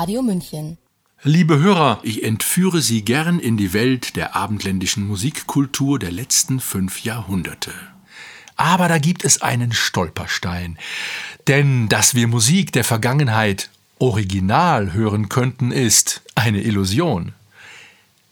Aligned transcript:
Radio 0.00 0.22
München. 0.22 0.78
Liebe 1.24 1.58
Hörer, 1.58 2.00
ich 2.02 2.24
entführe 2.24 2.80
Sie 2.80 3.04
gern 3.04 3.38
in 3.38 3.58
die 3.58 3.74
Welt 3.74 4.16
der 4.16 4.34
abendländischen 4.34 5.06
Musikkultur 5.06 5.98
der 5.98 6.10
letzten 6.10 6.58
fünf 6.58 7.04
Jahrhunderte. 7.04 7.72
Aber 8.56 8.88
da 8.88 8.96
gibt 8.96 9.26
es 9.26 9.42
einen 9.42 9.72
Stolperstein. 9.72 10.78
Denn 11.48 11.90
dass 11.90 12.14
wir 12.14 12.28
Musik 12.28 12.72
der 12.72 12.84
Vergangenheit 12.84 13.68
original 13.98 14.94
hören 14.94 15.28
könnten, 15.28 15.70
ist 15.70 16.22
eine 16.34 16.62
Illusion. 16.62 17.34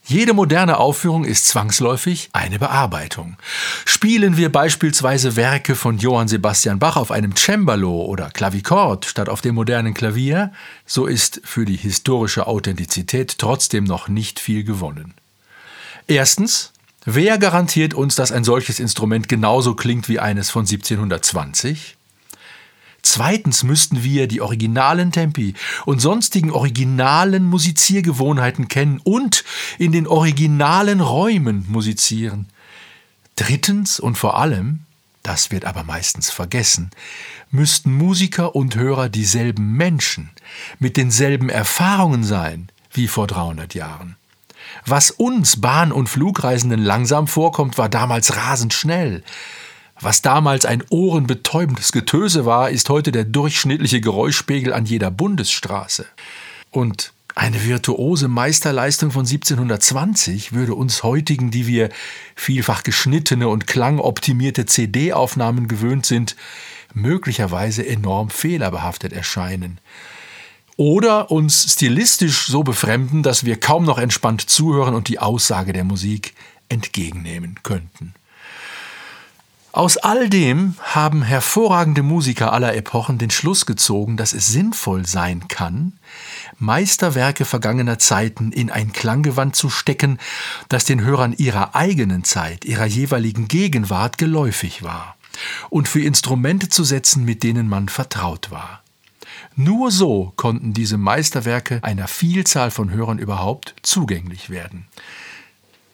Jede 0.09 0.33
moderne 0.33 0.79
Aufführung 0.79 1.23
ist 1.23 1.47
zwangsläufig 1.47 2.29
eine 2.33 2.57
Bearbeitung. 2.57 3.37
Spielen 3.85 4.37
wir 4.37 4.51
beispielsweise 4.51 5.35
Werke 5.35 5.75
von 5.75 5.99
Johann 5.99 6.27
Sebastian 6.27 6.79
Bach 6.79 6.97
auf 6.97 7.11
einem 7.11 7.35
Cembalo 7.35 8.05
oder 8.05 8.31
Klavichord 8.31 9.05
statt 9.05 9.29
auf 9.29 9.41
dem 9.41 9.53
modernen 9.53 9.93
Klavier, 9.93 10.51
so 10.87 11.05
ist 11.05 11.41
für 11.43 11.63
die 11.63 11.75
historische 11.75 12.47
Authentizität 12.47 13.37
trotzdem 13.37 13.83
noch 13.83 14.07
nicht 14.07 14.39
viel 14.39 14.63
gewonnen. 14.63 15.13
Erstens, 16.07 16.73
wer 17.05 17.37
garantiert 17.37 17.93
uns, 17.93 18.15
dass 18.15 18.31
ein 18.31 18.43
solches 18.43 18.79
Instrument 18.79 19.29
genauso 19.29 19.75
klingt 19.75 20.09
wie 20.09 20.17
eines 20.17 20.49
von 20.49 20.61
1720? 20.61 21.98
Zweitens 23.01 23.63
müssten 23.63 24.03
wir 24.03 24.27
die 24.27 24.41
originalen 24.41 25.11
Tempi 25.11 25.53
und 25.85 25.99
sonstigen 25.99 26.51
originalen 26.51 27.45
Musiziergewohnheiten 27.45 28.67
kennen 28.67 28.99
und 29.03 29.43
in 29.77 29.91
den 29.91 30.07
originalen 30.07 31.01
Räumen 31.01 31.65
musizieren. 31.69 32.47
Drittens 33.35 33.99
und 33.99 34.17
vor 34.17 34.37
allem, 34.37 34.81
das 35.23 35.51
wird 35.51 35.65
aber 35.65 35.83
meistens 35.83 36.29
vergessen, 36.29 36.91
müssten 37.51 37.93
Musiker 37.93 38.55
und 38.55 38.75
Hörer 38.75 39.09
dieselben 39.09 39.73
Menschen 39.73 40.31
mit 40.77 40.97
denselben 40.97 41.49
Erfahrungen 41.49 42.23
sein 42.23 42.69
wie 42.91 43.07
vor 43.07 43.27
300 43.27 43.73
Jahren. 43.75 44.17
Was 44.85 45.11
uns 45.11 45.61
Bahn- 45.61 45.91
und 45.91 46.09
Flugreisenden 46.09 46.81
langsam 46.81 47.27
vorkommt, 47.27 47.77
war 47.77 47.89
damals 47.89 48.35
rasend 48.35 48.73
schnell. 48.73 49.23
Was 50.01 50.21
damals 50.21 50.65
ein 50.65 50.83
ohrenbetäubendes 50.89 51.91
Getöse 51.91 52.45
war, 52.45 52.69
ist 52.69 52.89
heute 52.89 53.11
der 53.11 53.25
durchschnittliche 53.25 53.99
Geräuschpegel 53.99 54.73
an 54.73 54.85
jeder 54.85 55.11
Bundesstraße. 55.11 56.05
Und 56.71 57.11
eine 57.35 57.65
virtuose 57.65 58.27
Meisterleistung 58.27 59.11
von 59.11 59.25
1720 59.25 60.53
würde 60.53 60.73
uns 60.75 61.03
heutigen, 61.03 61.51
die 61.51 61.67
wir 61.67 61.89
vielfach 62.35 62.83
geschnittene 62.83 63.49
und 63.49 63.67
klangoptimierte 63.67 64.65
CD-Aufnahmen 64.65 65.67
gewöhnt 65.67 66.05
sind, 66.05 66.35
möglicherweise 66.93 67.85
enorm 67.85 68.29
fehlerbehaftet 68.29 69.11
erscheinen. 69.11 69.79
Oder 70.77 71.29
uns 71.29 71.73
stilistisch 71.73 72.47
so 72.47 72.63
befremden, 72.63 73.21
dass 73.21 73.43
wir 73.43 73.59
kaum 73.59 73.83
noch 73.83 73.97
entspannt 73.97 74.49
zuhören 74.49 74.95
und 74.95 75.09
die 75.09 75.19
Aussage 75.19 75.73
der 75.73 75.83
Musik 75.83 76.33
entgegennehmen 76.69 77.55
könnten. 77.63 78.13
Aus 79.71 79.97
all 79.97 80.29
dem 80.29 80.75
haben 80.81 81.21
hervorragende 81.21 82.01
Musiker 82.01 82.53
aller 82.53 82.75
Epochen 82.75 83.19
den 83.19 83.29
Schluss 83.29 83.67
gezogen, 83.67 84.17
dass 84.17 84.33
es 84.33 84.47
sinnvoll 84.47 85.05
sein 85.05 85.47
kann, 85.47 85.93
Meisterwerke 86.57 87.45
vergangener 87.45 87.99
Zeiten 87.99 88.51
in 88.51 88.71
ein 88.71 88.93
Klanggewand 88.93 89.55
zu 89.55 89.69
stecken, 89.69 90.17
das 90.69 90.85
den 90.85 91.01
Hörern 91.01 91.33
ihrer 91.33 91.75
eigenen 91.75 92.23
Zeit, 92.23 92.65
ihrer 92.65 92.85
jeweiligen 92.85 93.47
Gegenwart 93.47 94.17
geläufig 94.17 94.81
war, 94.81 95.15
und 95.69 95.87
für 95.87 96.01
Instrumente 96.01 96.69
zu 96.69 96.83
setzen, 96.83 97.23
mit 97.23 97.43
denen 97.43 97.69
man 97.69 97.89
vertraut 97.89 98.49
war. 98.49 98.81
Nur 99.55 99.91
so 99.91 100.33
konnten 100.35 100.73
diese 100.73 100.97
Meisterwerke 100.97 101.79
einer 101.83 102.07
Vielzahl 102.07 102.71
von 102.71 102.89
Hörern 102.89 103.19
überhaupt 103.19 103.75
zugänglich 103.83 104.49
werden. 104.49 104.87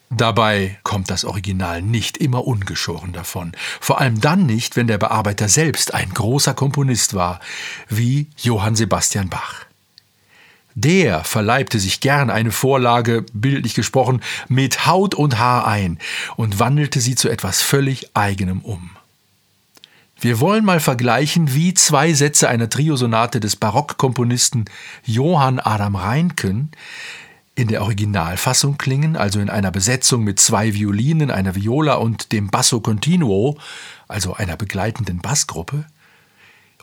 Dabei 0.10 0.78
kommt 0.84 1.10
das 1.10 1.26
Original 1.26 1.82
nicht 1.82 2.18
immer 2.18 2.46
ungeschoren 2.46 3.12
davon. 3.12 3.54
Vor 3.82 4.00
allem 4.00 4.22
dann 4.22 4.46
nicht, 4.46 4.76
wenn 4.76 4.88
der 4.88 4.98
Bearbeiter 4.98 5.50
selbst 5.50 5.94
ein 5.94 6.14
großer 6.14 6.54
Komponist 6.54 7.16
war, 7.16 7.40
wie 7.90 8.28
Johann 8.38 8.76
Sebastian 8.76 9.30
Bach. 9.30 9.66
Der 10.76 11.24
verleibte 11.24 11.80
sich 11.80 12.02
gern 12.02 12.30
eine 12.30 12.52
Vorlage, 12.52 13.26
bildlich 13.34 13.76
gesprochen, 13.76 14.22
mit 14.50 14.86
Haut 14.86 15.16
und 15.16 15.40
Haar 15.40 15.66
ein 15.66 16.00
und 16.36 16.60
wandelte 16.60 17.00
sie 17.00 17.16
zu 17.16 17.30
etwas 17.30 17.62
völlig 17.62 18.16
eigenem 18.16 18.60
um. 18.60 18.92
Wir 20.20 20.40
wollen 20.40 20.66
mal 20.66 20.80
vergleichen, 20.80 21.54
wie 21.54 21.74
zwei 21.74 22.14
Sätze 22.14 22.50
einer 22.50 22.70
Triosonate 22.70 23.40
des 23.40 23.56
Barockkomponisten 23.56 24.66
Johann 25.06 25.60
Adam 25.60 25.96
Reinken 25.96 26.72
in 27.56 27.70
der 27.70 27.82
Originalfassung 27.82 28.78
klingen, 28.78 29.16
also 29.16 29.40
in 29.40 29.50
einer 29.50 29.72
Besetzung 29.72 30.24
mit 30.24 30.40
zwei 30.40 30.74
Violinen, 30.74 31.32
einer 31.32 31.56
Viola 31.56 31.96
und 31.96 32.32
dem 32.34 32.48
Basso 32.48 32.82
Continuo, 32.82 33.58
also 34.08 34.34
einer 34.34 34.58
begleitenden 34.58 35.20
Bassgruppe, 35.20 35.86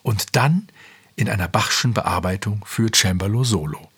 und 0.02 0.34
dann 0.34 0.68
in 1.14 1.28
einer 1.28 1.48
Bachschen 1.48 1.92
Bearbeitung 1.92 2.64
für 2.66 2.90
Cembalo 2.90 3.44
Solo. 3.44 3.88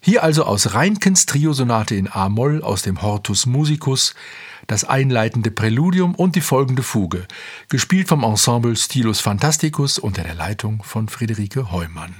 Hier 0.00 0.22
also 0.22 0.44
aus 0.44 0.74
Reinkens 0.74 1.26
Triosonate 1.26 1.96
in 1.96 2.08
A-Moll 2.10 2.62
aus 2.62 2.82
dem 2.82 3.02
Hortus 3.02 3.46
Musicus 3.46 4.14
das 4.68 4.84
einleitende 4.84 5.50
Präludium 5.50 6.14
und 6.14 6.36
die 6.36 6.40
folgende 6.40 6.82
Fuge, 6.82 7.26
gespielt 7.68 8.08
vom 8.08 8.22
Ensemble 8.22 8.76
Stilus 8.76 9.20
Fantasticus 9.20 9.98
unter 9.98 10.22
der 10.22 10.34
Leitung 10.34 10.82
von 10.84 11.08
Friederike 11.08 11.72
Heumann. 11.72 12.14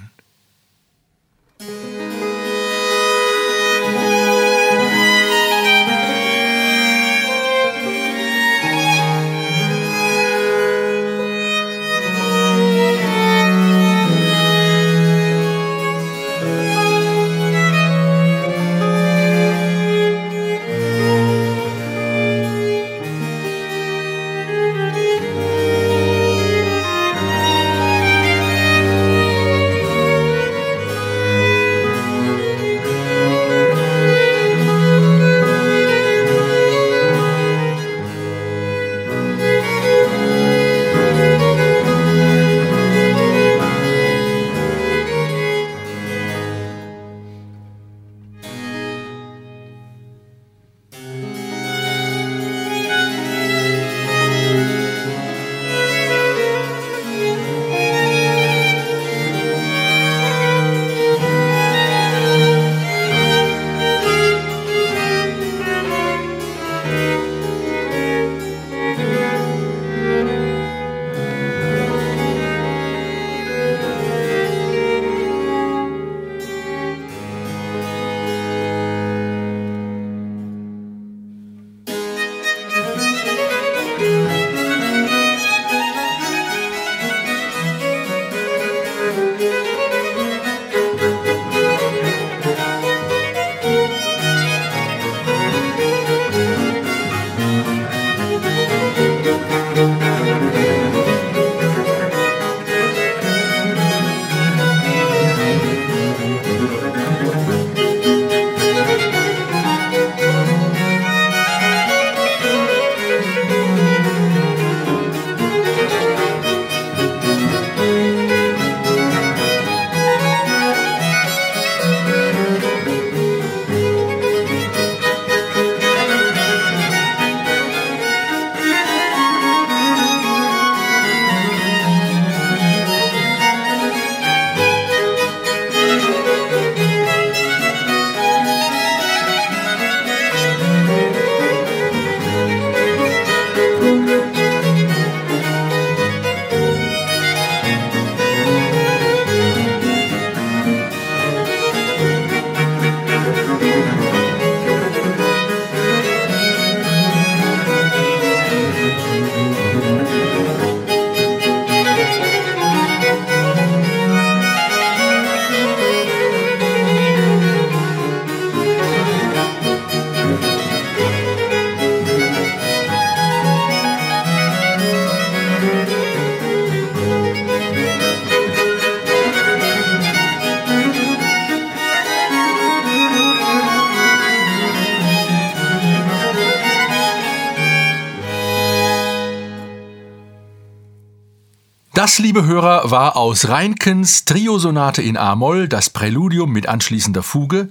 Das, 191.98 192.20
liebe 192.20 192.44
Hörer, 192.44 192.92
war 192.92 193.16
aus 193.16 193.48
Reinkens 193.48 194.24
Triosonate 194.24 195.02
in 195.02 195.16
A-Moll 195.16 195.66
das 195.66 195.90
Präludium 195.90 196.52
mit 196.52 196.68
anschließender 196.68 197.24
Fuge, 197.24 197.70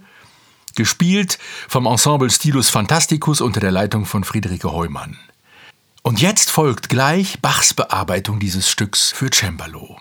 gespielt 0.75 1.39
vom 1.69 1.85
Ensemble 1.85 2.29
Stilus 2.29 2.69
Fantasticus 2.69 3.39
unter 3.39 3.61
der 3.61 3.71
Leitung 3.71 4.03
von 4.03 4.25
Friederike 4.25 4.69
Heumann. 4.69 5.17
Und 6.01 6.19
jetzt 6.19 6.51
folgt 6.51 6.89
gleich 6.89 7.39
Bachs 7.41 7.73
Bearbeitung 7.73 8.41
dieses 8.41 8.69
Stücks 8.69 9.13
für 9.13 9.29
Cembalo. 9.33 9.97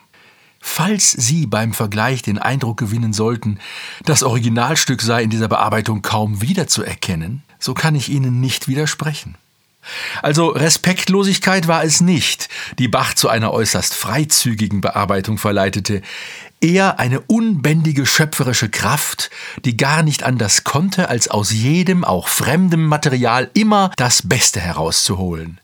Falls 0.60 1.12
Sie 1.12 1.46
beim 1.46 1.72
Vergleich 1.72 2.22
den 2.22 2.40
Eindruck 2.40 2.78
gewinnen 2.78 3.12
sollten, 3.12 3.60
das 4.06 4.24
Originalstück 4.24 5.02
sei 5.02 5.22
in 5.22 5.30
dieser 5.30 5.46
Bearbeitung 5.46 6.02
kaum 6.02 6.42
wiederzuerkennen, 6.42 7.44
so 7.60 7.74
kann 7.74 7.94
ich 7.94 8.08
Ihnen 8.08 8.40
nicht 8.40 8.66
widersprechen. 8.66 9.36
Also 10.22 10.48
Respektlosigkeit 10.48 11.68
war 11.68 11.84
es 11.84 12.00
nicht, 12.00 12.48
die 12.78 12.88
Bach 12.88 13.14
zu 13.14 13.28
einer 13.28 13.52
äußerst 13.52 13.94
freizügigen 13.94 14.80
Bearbeitung 14.80 15.38
verleitete, 15.38 16.02
eher 16.60 16.98
eine 16.98 17.20
unbändige 17.20 18.06
schöpferische 18.06 18.68
Kraft, 18.68 19.30
die 19.64 19.76
gar 19.76 20.02
nicht 20.02 20.22
anders 20.22 20.64
konnte, 20.64 21.08
als 21.08 21.28
aus 21.28 21.52
jedem, 21.52 22.04
auch 22.04 22.28
fremdem 22.28 22.86
Material 22.86 23.50
immer 23.54 23.92
das 23.96 24.26
Beste 24.26 24.60
herauszuholen. 24.60 25.60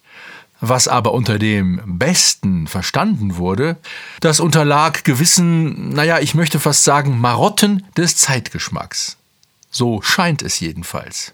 Was 0.64 0.86
aber 0.86 1.12
unter 1.12 1.40
dem 1.40 1.80
Besten 1.84 2.68
verstanden 2.68 3.36
wurde, 3.36 3.78
das 4.20 4.38
unterlag 4.38 5.02
gewissen, 5.02 5.88
naja, 5.88 6.20
ich 6.20 6.36
möchte 6.36 6.60
fast 6.60 6.84
sagen, 6.84 7.18
Marotten 7.18 7.84
des 7.96 8.16
Zeitgeschmacks. 8.16 9.16
So 9.72 10.02
scheint 10.02 10.40
es 10.42 10.60
jedenfalls. 10.60 11.32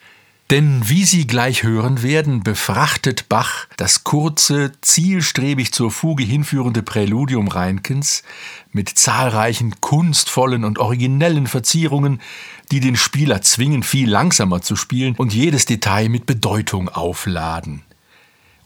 Denn 0.50 0.88
wie 0.88 1.04
Sie 1.04 1.26
gleich 1.26 1.62
hören 1.62 2.02
werden, 2.02 2.42
befrachtet 2.42 3.28
Bach 3.28 3.66
das 3.76 4.02
kurze, 4.02 4.72
zielstrebig 4.80 5.72
zur 5.72 5.90
Fuge 5.90 6.24
hinführende 6.24 6.82
Präludium 6.82 7.48
Reinkens 7.48 8.22
mit 8.72 8.88
zahlreichen 8.88 9.78
kunstvollen 9.82 10.64
und 10.64 10.78
originellen 10.78 11.48
Verzierungen, 11.48 12.22
die 12.70 12.80
den 12.80 12.96
Spieler 12.96 13.42
zwingen, 13.42 13.82
viel 13.82 14.08
langsamer 14.08 14.62
zu 14.62 14.74
spielen 14.74 15.16
und 15.16 15.34
jedes 15.34 15.66
Detail 15.66 16.08
mit 16.08 16.24
Bedeutung 16.24 16.88
aufladen. 16.88 17.82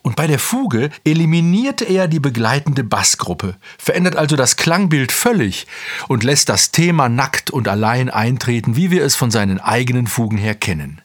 Und 0.02 0.14
bei 0.14 0.28
der 0.28 0.38
Fuge 0.38 0.90
eliminiert 1.04 1.82
er 1.82 2.06
die 2.06 2.20
begleitende 2.20 2.84
Bassgruppe, 2.84 3.56
verändert 3.76 4.14
also 4.14 4.36
das 4.36 4.56
Klangbild 4.56 5.10
völlig 5.10 5.66
und 6.06 6.22
lässt 6.22 6.48
das 6.48 6.70
Thema 6.70 7.08
nackt 7.08 7.50
und 7.50 7.66
allein 7.66 8.08
eintreten, 8.08 8.76
wie 8.76 8.92
wir 8.92 9.02
es 9.02 9.16
von 9.16 9.32
seinen 9.32 9.58
eigenen 9.58 10.06
Fugen 10.06 10.38
her 10.38 10.54
kennen. 10.54 11.00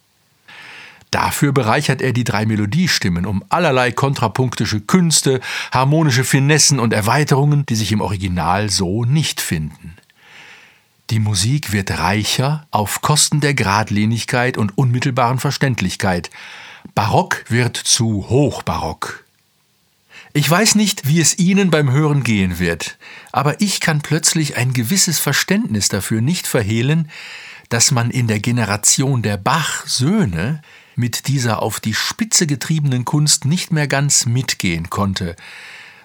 Dafür 1.12 1.54
bereichert 1.54 2.02
er 2.02 2.12
die 2.12 2.26
drei 2.26 2.46
Melodiestimmen 2.46 3.26
um 3.26 3.44
allerlei 3.50 3.92
kontrapunktische 3.92 4.82
Künste, 4.82 5.40
harmonische 5.72 6.24
Finessen 6.24 6.80
und 6.80 6.94
Erweiterungen, 6.94 7.66
die 7.66 7.76
sich 7.76 7.92
im 7.92 8.02
Original 8.02 8.70
so 8.70 9.06
nicht 9.06 9.40
finden. 9.40 9.96
Die 11.10 11.20
Musik 11.20 11.72
wird 11.72 12.00
reicher 12.00 12.68
auf 12.72 13.02
Kosten 13.02 13.40
der 13.40 13.54
Gradlinigkeit 13.54 14.58
und 14.58 14.78
unmittelbaren 14.78 15.40
Verständlichkeit, 15.40 16.30
Barock 16.96 17.46
wird 17.48 17.78
zu 17.78 18.28
Hochbarock. 18.30 19.24
Ich 20.34 20.50
weiß 20.50 20.76
nicht, 20.76 21.08
wie 21.08 21.22
es 21.22 21.40
Ihnen 21.40 21.72
beim 21.72 21.92
Hören 21.92 22.24
gehen 22.24 22.60
wird, 22.60 22.98
aber 23.32 23.62
ich 23.62 23.80
kann 23.80 24.02
plötzlich 24.02 24.58
ein 24.58 24.74
gewisses 24.74 25.20
Verständnis 25.20 25.88
dafür 25.88 26.22
nicht 26.22 26.46
verhehlen, 26.46 27.10
dass 27.70 27.92
man 27.92 28.12
in 28.12 28.28
der 28.28 28.40
Generation 28.40 29.22
der 29.22 29.38
Bach-Söhne 29.38 30.62
mit 30.98 31.28
dieser 31.28 31.62
auf 31.62 31.80
die 31.80 31.94
Spitze 31.94 32.48
getriebenen 32.48 33.06
Kunst 33.06 33.46
nicht 33.46 33.72
mehr 33.72 33.88
ganz 33.88 34.26
mitgehen 34.26 34.90
konnte, 34.90 35.36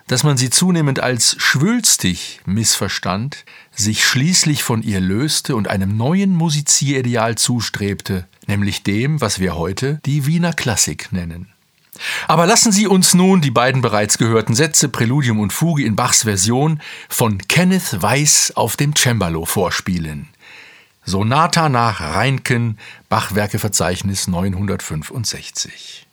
dass 0.06 0.22
man 0.22 0.36
sie 0.36 0.50
zunehmend 0.50 1.00
als 1.00 1.34
schwülstig 1.38 2.40
missverstand, 2.44 3.44
sich 3.74 4.04
schließlich 4.04 4.62
von 4.62 4.82
ihr 4.82 5.00
löste 5.00 5.56
und 5.56 5.68
einem 5.68 5.96
neuen 5.96 6.34
Musizierideal 6.34 7.36
zustrebte, 7.36 8.28
nämlich 8.46 8.82
dem, 8.82 9.20
was 9.20 9.38
wir 9.38 9.56
heute 9.56 10.00
die 10.04 10.26
Wiener 10.26 10.52
Klassik 10.52 11.12
nennen. 11.12 11.48
Aber 12.26 12.46
lassen 12.46 12.72
Sie 12.72 12.86
uns 12.86 13.14
nun 13.14 13.42
die 13.42 13.50
beiden 13.50 13.82
bereits 13.82 14.18
gehörten 14.18 14.54
Sätze 14.54 14.88
Präludium 14.88 15.38
und 15.38 15.52
Fuge 15.52 15.84
in 15.84 15.94
Bachs 15.94 16.24
Version 16.24 16.80
von 17.08 17.38
Kenneth 17.48 18.02
Weiss 18.02 18.52
auf 18.54 18.76
dem 18.76 18.94
Cembalo 18.96 19.44
vorspielen. 19.44 20.28
Sonata 21.04 21.68
nach 21.68 22.00
Reinken, 22.00 22.78
Bachwerkeverzeichnis 23.08 24.28
965. 24.28 26.06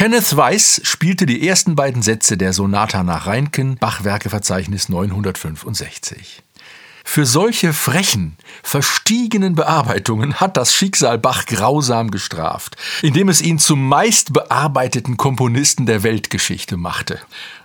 Kenneth 0.00 0.34
Weiss 0.34 0.80
spielte 0.82 1.26
die 1.26 1.46
ersten 1.46 1.76
beiden 1.76 2.00
Sätze 2.00 2.38
der 2.38 2.54
Sonata 2.54 3.02
nach 3.02 3.26
Reinken, 3.26 3.76
Bachwerkeverzeichnis 3.76 4.88
965. 4.88 6.42
Für 7.04 7.26
solche 7.26 7.74
frechen, 7.74 8.38
verstiegenen 8.62 9.54
Bearbeitungen 9.54 10.40
hat 10.40 10.56
das 10.56 10.72
Schicksal 10.72 11.18
Bach 11.18 11.44
grausam 11.44 12.10
gestraft, 12.10 12.78
indem 13.02 13.28
es 13.28 13.42
ihn 13.42 13.58
zum 13.58 13.86
meist 13.86 14.32
bearbeiteten 14.32 15.18
Komponisten 15.18 15.84
der 15.84 16.02
Weltgeschichte 16.02 16.78
machte. 16.78 17.18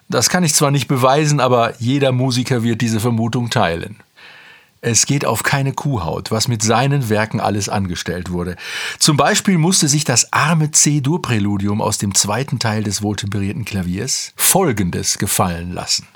Das 0.10 0.28
kann 0.28 0.44
ich 0.44 0.54
zwar 0.54 0.72
nicht 0.72 0.90
beweisen, 0.90 1.40
aber 1.40 1.76
jeder 1.80 2.12
Musiker 2.12 2.64
wird 2.64 2.82
diese 2.82 3.00
Vermutung 3.00 3.50
teilen. 3.50 4.04
Es 4.88 5.08
geht 5.08 5.26
auf 5.26 5.42
keine 5.42 5.74
Kuhhaut, 5.74 6.30
was 6.30 6.48
mit 6.48 6.62
seinen 6.62 7.10
Werken 7.10 7.40
alles 7.40 7.70
angestellt 7.70 8.30
wurde. 8.30 8.56
Zum 9.00 9.18
Beispiel 9.18 9.58
musste 9.58 9.88
sich 9.88 10.04
das 10.04 10.32
arme 10.32 10.70
C-Dur-Präludium 10.70 11.82
aus 11.82 11.98
dem 11.98 12.14
zweiten 12.14 12.60
Teil 12.60 12.84
des 12.84 13.02
wohltemperierten 13.02 13.66
Klaviers 13.66 14.32
Folgendes 14.36 15.18
gefallen 15.18 15.74
lassen. 15.74 16.08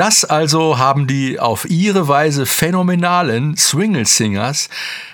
Das 0.00 0.24
also 0.24 0.78
haben 0.78 1.06
die 1.06 1.38
auf 1.38 1.68
ihre 1.68 2.08
Weise 2.08 2.46
phänomenalen 2.46 3.58
Swingle 3.58 4.06
Singers, 4.06 4.70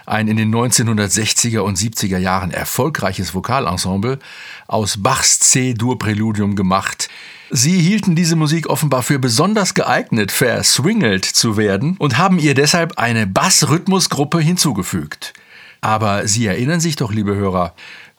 ein 0.06 0.28
in 0.28 0.36
den 0.36 0.54
1960er 0.54 1.58
und 1.58 1.76
70er 1.76 2.18
Jahren 2.18 2.52
erfolgreiches 2.52 3.34
Vokalensemble, 3.34 4.20
aus 4.68 5.02
Bachs 5.02 5.40
C-Dur-Präludium 5.40 6.54
gemacht. 6.54 7.08
Sie 7.50 7.80
hielten 7.80 8.14
diese 8.14 8.36
Musik 8.36 8.68
offenbar 8.68 9.02
für 9.02 9.18
besonders 9.18 9.74
geeignet, 9.74 10.30
verswingelt 10.30 11.24
zu 11.24 11.56
werden 11.56 11.96
und 11.98 12.16
haben 12.16 12.38
ihr 12.38 12.54
deshalb 12.54 12.96
eine 12.96 13.26
Bassrhythmusgruppe 13.26 14.38
hinzugefügt. 14.38 15.32
Aber 15.80 16.28
Sie 16.28 16.46
erinnern 16.46 16.78
sich 16.78 16.94
doch, 16.94 17.12
liebe 17.12 17.34
Hörer, 17.34 17.74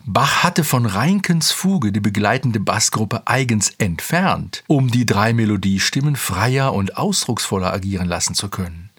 Bach 0.10 0.42
hatte 0.42 0.64
von 0.64 0.86
Reinkens 0.86 1.52
Fuge 1.52 1.92
die 1.92 2.00
begleitende 2.00 2.62
Bassgruppe 2.62 3.24
eigens 3.26 3.74
entfernt, 3.78 4.64
um 4.66 4.90
die 4.90 5.06
drei 5.06 5.34
Melodiestimmen 5.34 6.16
freier 6.16 6.74
und 6.74 6.96
ausdrucksvoller 6.96 7.74
agieren 7.74 8.08
lassen 8.08 8.34
zu 8.34 8.48
können. 8.48 8.90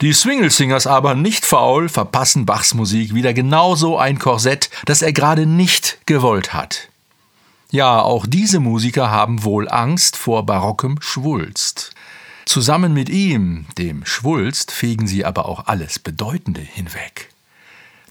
Die 0.00 0.14
Swingle-Singers 0.14 0.86
aber 0.86 1.14
nicht 1.14 1.44
faul 1.44 1.90
verpassen 1.90 2.46
Bachs 2.46 2.72
Musik 2.72 3.14
wieder 3.14 3.34
genauso 3.34 3.98
ein 3.98 4.18
Korsett, 4.18 4.70
das 4.86 5.02
er 5.02 5.12
gerade 5.12 5.44
nicht 5.44 5.98
gewollt 6.06 6.54
hat. 6.54 6.88
Ja, 7.70 8.00
auch 8.00 8.24
diese 8.26 8.60
Musiker 8.60 9.10
haben 9.10 9.44
wohl 9.44 9.68
Angst 9.68 10.16
vor 10.16 10.46
barockem 10.46 10.96
Schwulst. 11.02 11.92
Zusammen 12.46 12.94
mit 12.94 13.10
ihm, 13.10 13.66
dem 13.76 14.06
Schwulst, 14.06 14.72
fegen 14.72 15.06
sie 15.06 15.26
aber 15.26 15.44
auch 15.46 15.66
alles 15.66 15.98
Bedeutende 15.98 16.62
hinweg. 16.62 17.33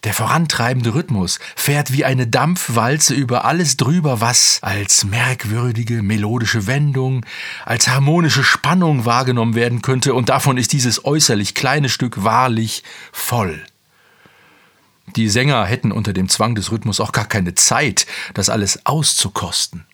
Der 0.04 0.14
vorantreibende 0.14 0.94
Rhythmus 0.96 1.40
fährt 1.56 1.94
wie 1.94 2.04
eine 2.04 2.28
Dampfwalze 2.28 3.14
über 3.14 3.46
alles 3.46 3.78
drüber, 3.78 4.20
was 4.20 4.60
als 4.62 5.06
merkwürdige 5.06 6.04
melodische 6.04 6.68
Wendung, 6.68 7.26
als 7.66 7.88
harmonische 7.88 8.44
Spannung 8.44 9.06
wahrgenommen 9.06 9.56
werden 9.56 9.82
könnte, 9.82 10.14
und 10.14 10.28
davon 10.28 10.58
ist 10.58 10.74
dieses 10.74 11.06
äußerlich 11.06 11.56
kleine 11.56 11.88
Stück 11.88 12.24
wahrlich 12.24 12.84
voll. 13.14 13.64
Die 15.16 15.30
Sänger 15.30 15.66
hätten 15.66 15.94
unter 15.94 16.12
dem 16.12 16.28
Zwang 16.28 16.56
des 16.56 16.72
Rhythmus 16.72 17.00
auch 17.00 17.14
gar 17.14 17.26
keine 17.26 17.56
Zeit, 17.56 18.06
das 18.34 18.50
alles 18.50 18.86
auszukosten. 18.86 19.86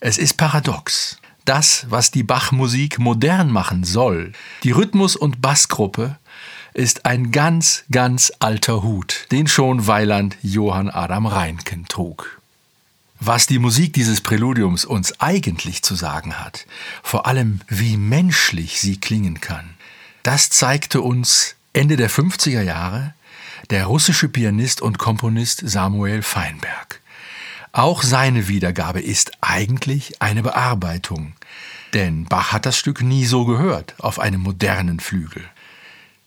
Es 0.00 0.18
ist 0.18 0.38
paradox. 0.38 1.18
Das, 1.44 1.86
was 1.88 2.10
die 2.10 2.22
Bachmusik 2.22 2.98
modern 2.98 3.50
machen 3.50 3.84
soll, 3.84 4.32
die 4.62 4.72
Rhythmus- 4.72 5.16
und 5.16 5.40
Bassgruppe, 5.40 6.18
ist 6.74 7.06
ein 7.06 7.32
ganz, 7.32 7.84
ganz 7.90 8.32
alter 8.38 8.82
Hut, 8.82 9.26
den 9.30 9.46
schon 9.46 9.86
Weiland 9.86 10.36
Johann 10.42 10.88
Adam 10.88 11.26
Reinken 11.26 11.86
trug. 11.86 12.40
Was 13.18 13.46
die 13.46 13.58
Musik 13.58 13.92
dieses 13.92 14.22
Präludiums 14.22 14.84
uns 14.84 15.20
eigentlich 15.20 15.82
zu 15.82 15.94
sagen 15.94 16.38
hat, 16.38 16.66
vor 17.02 17.26
allem 17.26 17.60
wie 17.68 17.96
menschlich 17.96 18.80
sie 18.80 18.98
klingen 18.98 19.40
kann, 19.40 19.74
das 20.22 20.48
zeigte 20.48 21.02
uns 21.02 21.54
Ende 21.72 21.96
der 21.96 22.10
50er 22.10 22.62
Jahre 22.62 23.14
der 23.68 23.86
russische 23.86 24.28
Pianist 24.28 24.80
und 24.80 24.98
Komponist 24.98 25.62
Samuel 25.64 26.22
Feinberg. 26.22 27.00
Auch 27.72 28.02
seine 28.02 28.48
Wiedergabe 28.48 29.00
ist 29.00 29.32
eigentlich 29.40 30.20
eine 30.20 30.42
Bearbeitung, 30.42 31.34
denn 31.94 32.24
Bach 32.24 32.52
hat 32.52 32.66
das 32.66 32.76
Stück 32.76 33.02
nie 33.02 33.26
so 33.26 33.44
gehört 33.44 33.94
auf 33.98 34.18
einem 34.18 34.40
modernen 34.40 34.98
Flügel. 34.98 35.44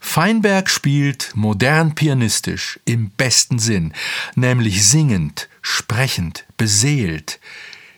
Feinberg 0.05 0.69
spielt 0.69 1.31
modern 1.33 1.95
pianistisch 1.95 2.79
im 2.85 3.09
besten 3.09 3.57
Sinn, 3.57 3.93
nämlich 4.35 4.87
singend, 4.87 5.49
sprechend, 5.63 6.45
beseelt 6.55 7.39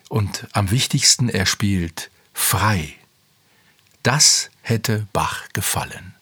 und 0.08 0.48
am 0.54 0.72
wichtigsten 0.72 1.28
er 1.28 1.46
spielt 1.46 2.10
frei. 2.34 2.94
Das 4.04 4.50
hätte 4.62 5.08
Bach 5.12 5.50
gefallen. 5.52 6.15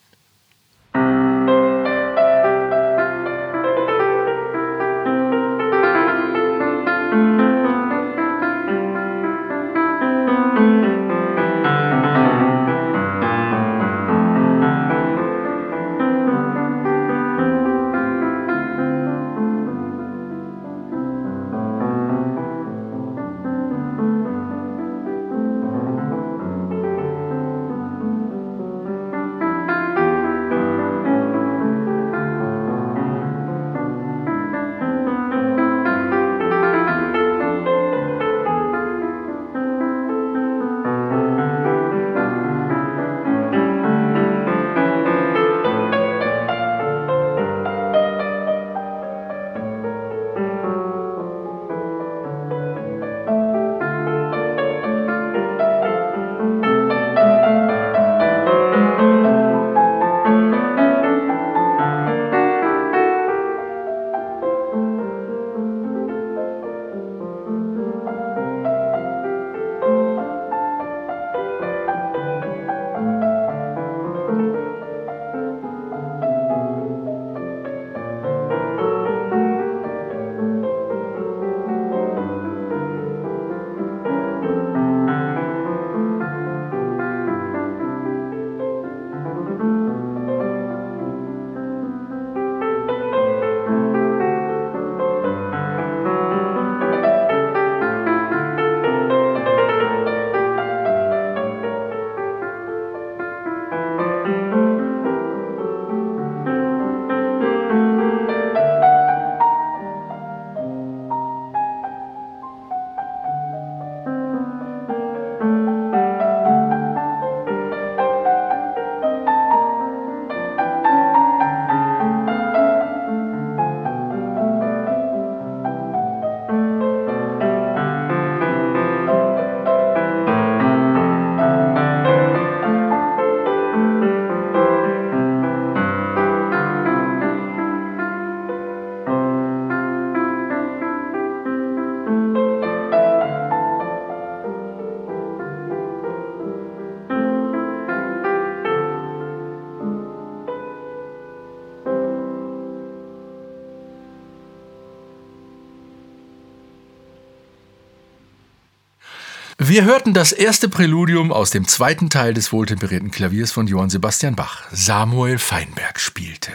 Wir 159.74 159.86
hörten 159.86 160.14
das 160.14 160.34
erste 160.34 160.70
Präludium 160.70 161.32
aus 161.32 161.50
dem 161.50 161.68
zweiten 161.68 162.12
Teil 162.12 162.36
des 162.36 162.54
wohltemperierten 162.54 163.10
Klaviers 163.10 163.52
von 163.52 163.66
Johann 163.66 163.90
Sebastian 163.90 164.36
Bach. 164.36 164.68
Samuel 164.72 165.40
Feinberg 165.40 166.00
spielte. 166.00 166.52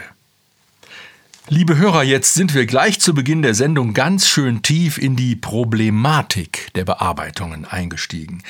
Liebe 1.51 1.77
Hörer, 1.77 2.03
jetzt 2.03 2.35
sind 2.35 2.53
wir 2.53 2.67
gleich 2.67 2.99
zu 2.99 3.15
Beginn 3.15 3.41
der 3.41 3.55
Sendung 3.55 3.95
ganz 3.95 4.27
schön 4.27 4.61
tief 4.61 4.99
in 4.99 5.15
die 5.15 5.35
Problematik 5.35 6.71
der 6.75 6.85
Bearbeitungen 6.85 7.65
eingestiegen. 7.65 8.43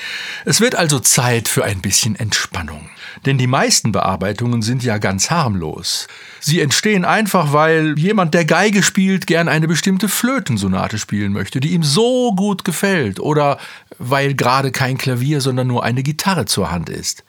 Es 0.44 0.60
wird 0.60 0.74
also 0.74 1.00
Zeit 1.00 1.48
für 1.48 1.64
ein 1.64 1.80
bisschen 1.80 2.14
Entspannung. 2.14 2.90
Denn 3.24 3.38
die 3.38 3.46
meisten 3.46 3.90
Bearbeitungen 3.92 4.60
sind 4.60 4.84
ja 4.84 4.98
ganz 4.98 5.30
harmlos. 5.30 6.08
Sie 6.40 6.60
entstehen 6.60 7.06
einfach, 7.06 7.54
weil 7.54 7.98
jemand, 7.98 8.34
der 8.34 8.44
Geige 8.44 8.82
spielt, 8.82 9.26
gern 9.26 9.48
eine 9.48 9.66
bestimmte 9.66 10.10
Flötensonate 10.10 10.98
spielen 10.98 11.32
möchte, 11.32 11.60
die 11.60 11.72
ihm 11.72 11.82
so 11.82 12.34
gut 12.34 12.66
gefällt, 12.66 13.18
oder 13.18 13.56
weil 13.98 14.34
gerade 14.34 14.72
kein 14.72 14.98
Klavier, 14.98 15.40
sondern 15.40 15.68
nur 15.68 15.84
eine 15.84 16.02
Gitarre 16.02 16.44
zur 16.44 16.70
Hand 16.70 16.90
ist. 16.90 17.24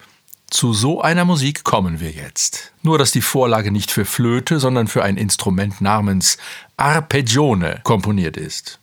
Zu 0.51 0.73
so 0.73 1.01
einer 1.01 1.23
Musik 1.23 1.63
kommen 1.63 2.01
wir 2.01 2.11
jetzt. 2.11 2.73
Nur 2.81 2.97
dass 2.97 3.11
die 3.11 3.21
Vorlage 3.21 3.71
nicht 3.71 3.89
für 3.89 4.03
Flöte, 4.03 4.59
sondern 4.59 4.87
für 4.87 5.01
ein 5.01 5.15
Instrument 5.15 5.79
namens 5.79 6.37
Arpeggione 6.75 7.79
komponiert 7.83 8.35
ist. 8.35 8.79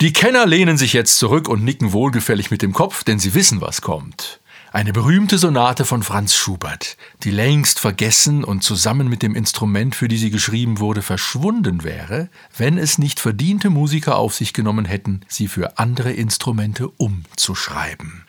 Die 0.00 0.12
Kenner 0.12 0.46
lehnen 0.46 0.78
sich 0.78 0.92
jetzt 0.92 1.18
zurück 1.18 1.48
und 1.48 1.64
nicken 1.64 1.92
wohlgefällig 1.92 2.52
mit 2.52 2.62
dem 2.62 2.72
Kopf, 2.72 3.02
denn 3.02 3.18
sie 3.18 3.34
wissen, 3.34 3.60
was 3.60 3.82
kommt. 3.82 4.38
Eine 4.70 4.92
berühmte 4.92 5.36
Sonate 5.36 5.84
von 5.84 6.04
Franz 6.04 6.36
Schubert, 6.36 6.96
die 7.24 7.32
längst 7.32 7.80
vergessen 7.80 8.44
und 8.44 8.62
zusammen 8.62 9.08
mit 9.08 9.24
dem 9.24 9.34
Instrument, 9.34 9.96
für 9.96 10.06
die 10.06 10.18
sie 10.18 10.30
geschrieben 10.30 10.78
wurde, 10.78 11.02
verschwunden 11.02 11.82
wäre, 11.82 12.28
wenn 12.56 12.78
es 12.78 12.98
nicht 12.98 13.18
verdiente 13.18 13.68
Musiker 13.68 14.16
auf 14.16 14.34
sich 14.34 14.52
genommen 14.52 14.84
hätten, 14.84 15.22
sie 15.26 15.48
für 15.48 15.78
andere 15.78 16.12
Instrumente 16.12 16.88
umzuschreiben. 16.88 18.27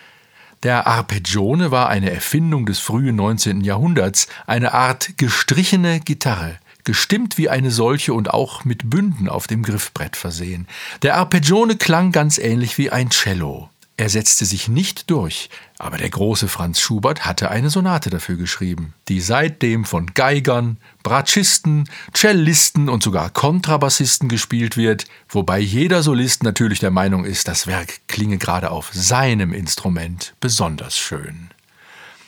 Der 0.63 0.87
Arpeggione 0.87 1.71
war 1.71 1.87
eine 1.87 2.11
Erfindung 2.11 2.65
des 2.65 2.79
frühen 2.79 3.15
19. 3.15 3.61
Jahrhunderts, 3.61 4.27
eine 4.45 4.73
Art 4.73 5.17
gestrichene 5.17 6.01
Gitarre, 6.01 6.57
gestimmt 6.83 7.37
wie 7.37 7.47
eine 7.47 7.71
solche 7.71 8.13
und 8.13 8.33
auch 8.33 8.65
mit 8.65 8.89
Bünden 8.89 9.29
auf 9.29 9.47
dem 9.47 9.63
Griffbrett 9.63 10.17
versehen. 10.17 10.67
Der 11.01 11.15
Arpeggione 11.15 11.77
klang 11.77 12.11
ganz 12.11 12.37
ähnlich 12.37 12.77
wie 12.77 12.89
ein 12.89 13.09
Cello. 13.09 13.69
Er 13.99 14.07
setzte 14.07 14.45
sich 14.45 14.69
nicht 14.69 15.11
durch, 15.11 15.49
aber 15.77 15.97
der 15.97 16.09
große 16.09 16.47
Franz 16.47 16.79
Schubert 16.79 17.25
hatte 17.25 17.51
eine 17.51 17.69
Sonate 17.69 18.09
dafür 18.09 18.37
geschrieben, 18.37 18.93
die 19.09 19.19
seitdem 19.19 19.83
von 19.83 20.13
Geigern, 20.13 20.77
Bratschisten, 21.03 21.83
Cellisten 22.15 22.87
und 22.87 23.03
sogar 23.03 23.29
Kontrabassisten 23.29 24.29
gespielt 24.29 24.77
wird, 24.77 25.03
wobei 25.27 25.59
jeder 25.59 26.01
Solist 26.01 26.43
natürlich 26.43 26.79
der 26.79 26.91
Meinung 26.91 27.25
ist, 27.25 27.49
das 27.49 27.67
Werk 27.67 27.99
klinge 28.07 28.37
gerade 28.37 28.71
auf 28.71 28.89
seinem 28.93 29.51
Instrument 29.51 30.33
besonders 30.39 30.97
schön. 30.97 31.49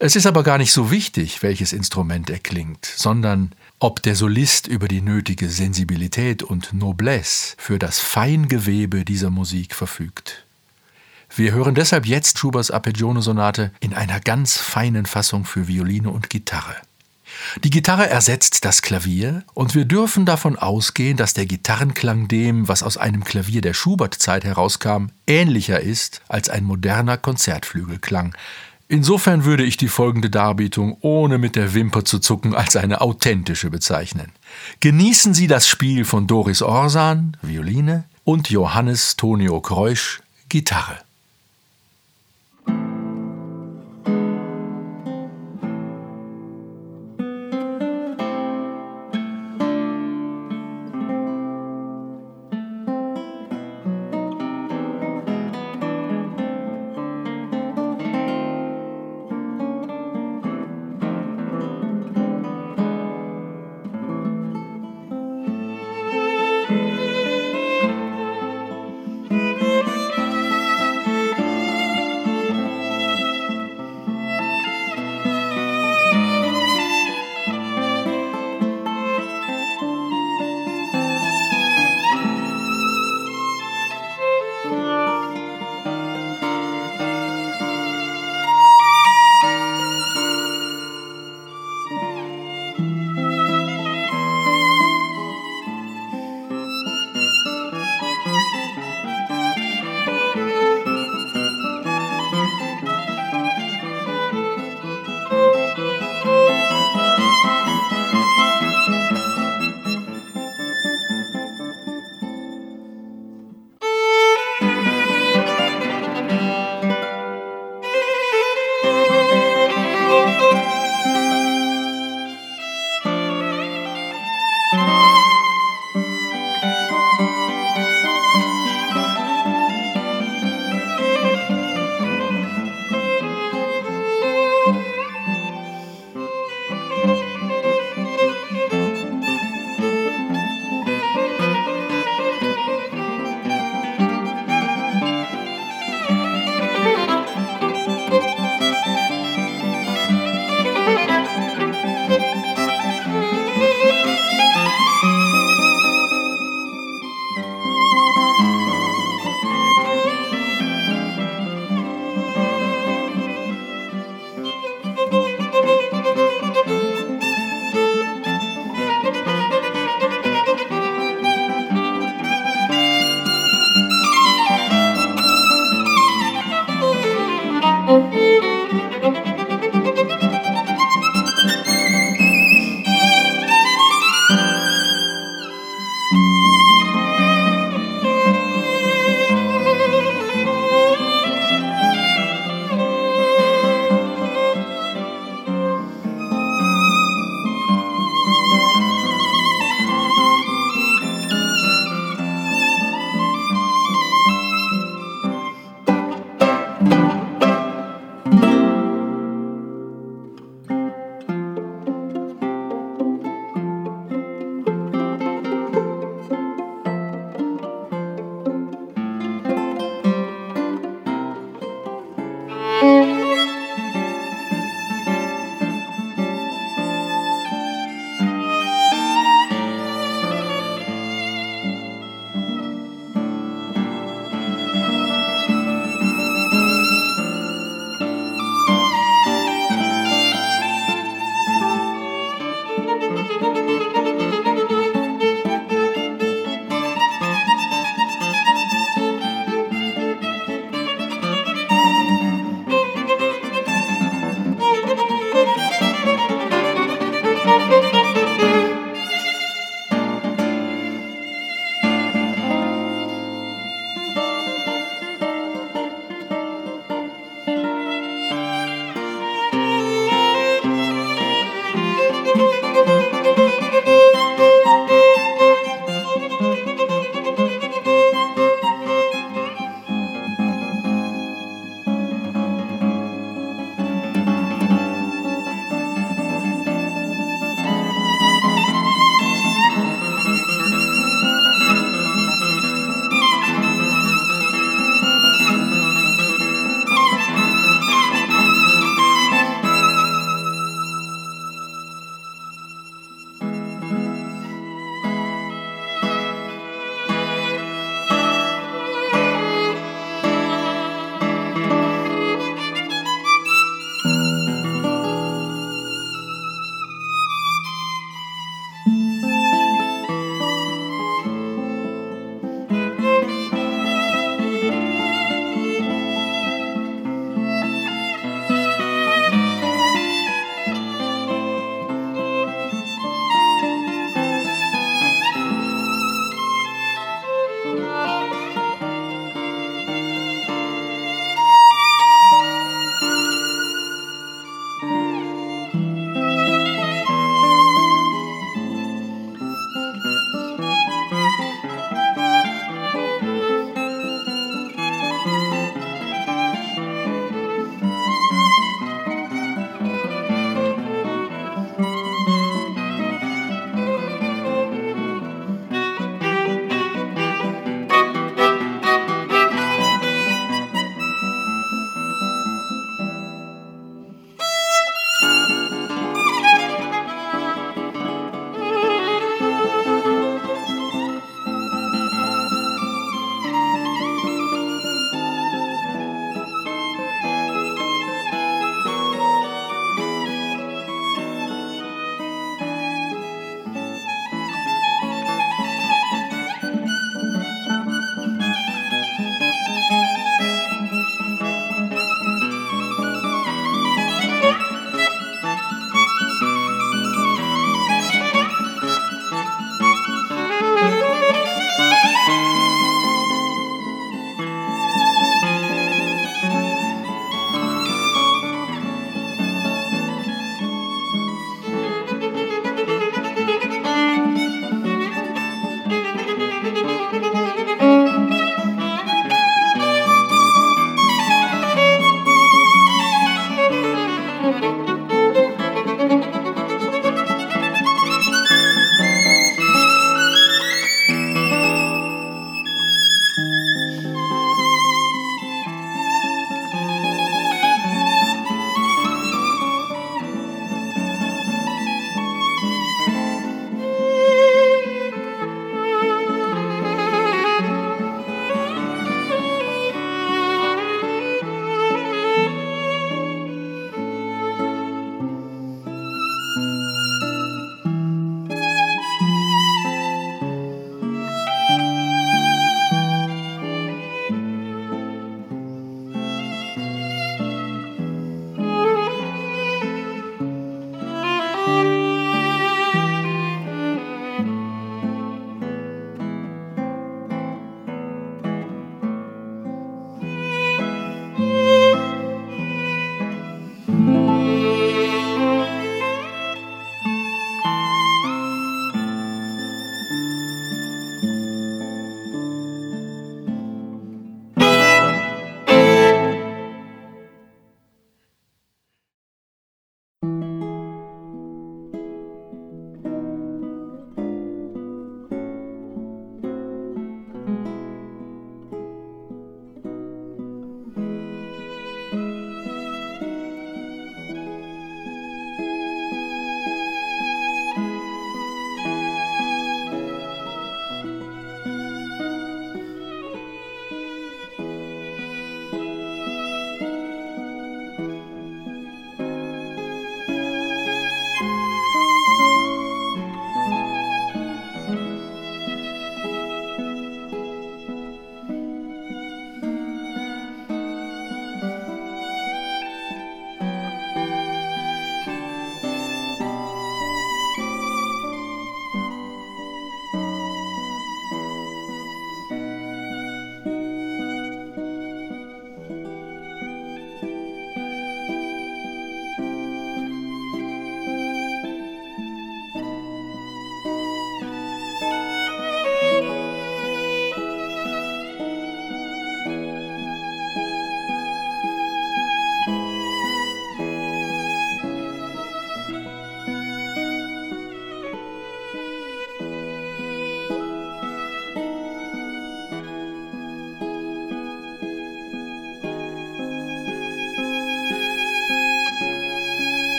Es 0.00 0.16
ist 0.16 0.26
aber 0.26 0.42
gar 0.42 0.58
nicht 0.58 0.72
so 0.72 0.90
wichtig, 0.90 1.44
welches 1.44 1.72
Instrument 1.72 2.28
er 2.28 2.40
klingt, 2.40 2.86
sondern 2.86 3.52
ob 3.78 4.02
der 4.02 4.16
Solist 4.16 4.66
über 4.66 4.88
die 4.88 5.00
nötige 5.00 5.48
Sensibilität 5.48 6.42
und 6.42 6.72
Noblesse 6.72 7.54
für 7.56 7.78
das 7.78 8.00
Feingewebe 8.00 9.04
dieser 9.04 9.30
Musik 9.30 9.76
verfügt. 9.76 10.44
Wir 11.34 11.52
hören 11.52 11.74
deshalb 11.74 12.04
jetzt 12.04 12.38
Schuberts 12.38 12.70
Arpeggione-Sonate 12.70 13.72
in 13.80 13.94
einer 13.94 14.20
ganz 14.20 14.58
feinen 14.58 15.06
Fassung 15.06 15.46
für 15.46 15.66
Violine 15.66 16.10
und 16.10 16.28
Gitarre. 16.28 16.76
Die 17.64 17.70
Gitarre 17.70 18.10
ersetzt 18.10 18.66
das 18.66 18.82
Klavier 18.82 19.42
und 19.54 19.74
wir 19.74 19.86
dürfen 19.86 20.26
davon 20.26 20.56
ausgehen, 20.56 21.16
dass 21.16 21.32
der 21.32 21.46
Gitarrenklang 21.46 22.28
dem, 22.28 22.68
was 22.68 22.82
aus 22.82 22.98
einem 22.98 23.24
Klavier 23.24 23.62
der 23.62 23.72
Schubert-Zeit 23.72 24.44
herauskam, 24.44 25.06
ähnlicher 25.26 25.80
ist 25.80 26.20
als 26.28 26.50
ein 26.50 26.64
moderner 26.64 27.16
Konzertflügelklang. 27.16 28.34
Insofern 28.88 29.46
würde 29.46 29.64
ich 29.64 29.78
die 29.78 29.88
folgende 29.88 30.28
Darbietung 30.28 30.98
ohne 31.00 31.38
mit 31.38 31.56
der 31.56 31.72
Wimper 31.72 32.04
zu 32.04 32.18
zucken 32.18 32.54
als 32.54 32.76
eine 32.76 33.00
authentische 33.00 33.70
bezeichnen. 33.70 34.32
Genießen 34.80 35.32
Sie 35.32 35.46
das 35.46 35.66
Spiel 35.66 36.04
von 36.04 36.26
Doris 36.26 36.60
Orsan, 36.60 37.38
Violine, 37.40 38.04
und 38.24 38.50
Johannes 38.50 39.16
Tonio 39.16 39.62
Kreusch, 39.62 40.20
Gitarre. 40.50 40.98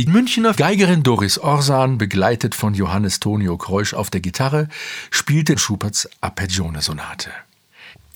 Die 0.00 0.06
Münchner 0.06 0.54
Geigerin 0.54 1.02
Doris 1.02 1.36
Orsan, 1.36 1.98
begleitet 1.98 2.54
von 2.54 2.72
Johannes 2.72 3.20
Tonio 3.20 3.58
Kreusch 3.58 3.92
auf 3.92 4.08
der 4.08 4.22
Gitarre, 4.22 4.70
spielte 5.10 5.58
Schuberts 5.58 6.08
Arpeggione-Sonate. 6.22 7.28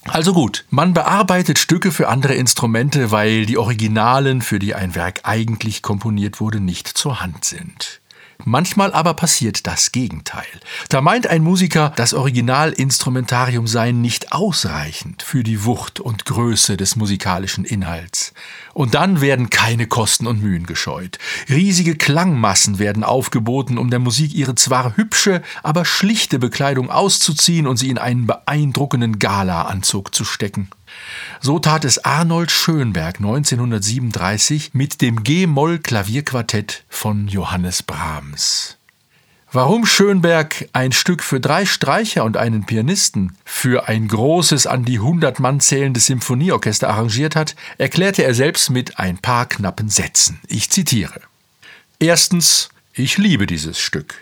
Also 0.04 0.32
gut, 0.32 0.64
man 0.70 0.94
bearbeitet 0.94 1.58
Stücke 1.58 1.92
für 1.92 2.08
andere 2.08 2.36
Instrumente, 2.36 3.10
weil 3.10 3.44
die 3.44 3.58
Originalen, 3.58 4.40
für 4.40 4.58
die 4.58 4.74
ein 4.74 4.94
Werk 4.94 5.20
eigentlich 5.24 5.82
komponiert 5.82 6.40
wurde, 6.40 6.58
nicht 6.58 6.88
zur 6.88 7.20
Hand 7.20 7.44
sind. 7.44 8.00
Manchmal 8.44 8.92
aber 8.92 9.14
passiert 9.14 9.66
das 9.66 9.92
Gegenteil. 9.92 10.44
Da 10.88 11.00
meint 11.00 11.26
ein 11.26 11.42
Musiker, 11.42 11.92
das 11.96 12.14
Originalinstrumentarium 12.14 13.66
sei 13.66 13.92
nicht 13.92 14.32
ausreichend 14.32 15.22
für 15.22 15.42
die 15.42 15.64
Wucht 15.64 16.00
und 16.00 16.24
Größe 16.24 16.76
des 16.76 16.96
musikalischen 16.96 17.64
Inhalts. 17.64 18.34
Und 18.72 18.94
dann 18.94 19.20
werden 19.20 19.50
keine 19.50 19.86
Kosten 19.86 20.26
und 20.26 20.42
Mühen 20.42 20.66
gescheut. 20.66 21.18
Riesige 21.48 21.96
Klangmassen 21.96 22.78
werden 22.78 23.04
aufgeboten, 23.04 23.78
um 23.78 23.90
der 23.90 24.00
Musik 24.00 24.34
ihre 24.34 24.54
zwar 24.54 24.96
hübsche, 24.96 25.42
aber 25.62 25.84
schlichte 25.84 26.38
Bekleidung 26.38 26.90
auszuziehen 26.90 27.66
und 27.66 27.76
sie 27.76 27.90
in 27.90 27.98
einen 27.98 28.26
beeindruckenden 28.26 29.18
Galaanzug 29.18 30.14
zu 30.14 30.24
stecken. 30.24 30.68
So 31.40 31.58
tat 31.58 31.84
es 31.84 32.04
Arnold 32.04 32.50
Schönberg 32.50 33.16
1937 33.16 34.74
mit 34.74 35.02
dem 35.02 35.22
G-Moll-Klavierquartett 35.22 36.84
von 36.88 37.28
Johannes 37.28 37.82
Brahms. 37.82 38.78
Warum 39.54 39.86
Schönberg 39.86 40.68
ein 40.72 40.90
Stück 40.90 41.22
für 41.22 41.38
drei 41.38 41.64
Streicher 41.64 42.24
und 42.24 42.36
einen 42.36 42.66
Pianisten 42.66 43.36
für 43.44 43.86
ein 43.86 44.08
großes 44.08 44.66
an 44.66 44.84
die 44.84 44.98
100 44.98 45.38
Mann 45.38 45.60
zählendes 45.60 46.06
Symphonieorchester 46.06 46.88
arrangiert 46.88 47.36
hat, 47.36 47.54
erklärte 47.78 48.24
er 48.24 48.34
selbst 48.34 48.70
mit 48.70 48.98
ein 48.98 49.18
paar 49.18 49.48
knappen 49.48 49.88
Sätzen. 49.88 50.40
Ich 50.48 50.70
zitiere. 50.70 51.20
Erstens, 52.00 52.68
ich 52.94 53.16
liebe 53.16 53.46
dieses 53.46 53.78
Stück. 53.78 54.16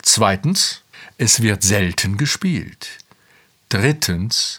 Zweitens, 0.00 0.82
es 1.18 1.42
wird 1.42 1.62
selten 1.62 2.16
gespielt. 2.16 2.88
Drittens, 3.68 4.58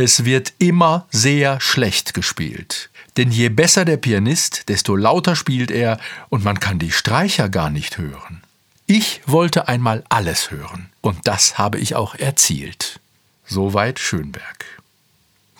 es 0.00 0.24
wird 0.24 0.54
immer 0.58 1.06
sehr 1.10 1.60
schlecht 1.60 2.14
gespielt. 2.14 2.90
Denn 3.16 3.30
je 3.30 3.48
besser 3.48 3.84
der 3.84 3.96
Pianist, 3.96 4.68
desto 4.68 4.96
lauter 4.96 5.36
spielt 5.36 5.70
er 5.70 5.98
und 6.28 6.44
man 6.44 6.58
kann 6.58 6.78
die 6.78 6.92
Streicher 6.92 7.48
gar 7.48 7.70
nicht 7.70 7.98
hören. 7.98 8.42
Ich 8.86 9.20
wollte 9.26 9.68
einmal 9.68 10.04
alles 10.08 10.50
hören 10.50 10.90
und 11.00 11.18
das 11.24 11.58
habe 11.58 11.78
ich 11.78 11.94
auch 11.94 12.14
erzielt. 12.14 13.00
Soweit 13.46 13.98
Schönberg. 13.98 14.64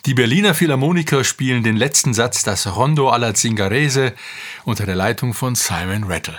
Die 0.05 0.15
Berliner 0.15 0.55
Philharmoniker 0.55 1.23
spielen 1.23 1.63
den 1.63 1.77
letzten 1.77 2.13
Satz 2.13 2.43
das 2.43 2.75
Rondo 2.75 3.09
alla 3.09 3.35
Zingarese 3.35 4.13
unter 4.65 4.85
der 4.85 4.95
Leitung 4.95 5.33
von 5.33 5.53
Simon 5.55 6.05
Rattle. 6.05 6.37